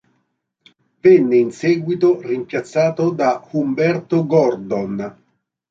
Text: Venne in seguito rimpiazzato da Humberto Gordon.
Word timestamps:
Venne 1.01 1.37
in 1.37 1.51
seguito 1.51 2.19
rimpiazzato 2.21 3.11
da 3.11 3.47
Humberto 3.51 4.25
Gordon. 4.25 5.15